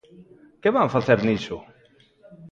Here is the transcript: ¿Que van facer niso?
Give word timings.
¿Que 0.61 0.69
van 0.77 0.93
facer 0.95 1.19
niso? 1.27 1.57